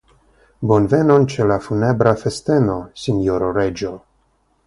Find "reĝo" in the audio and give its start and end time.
3.61-3.93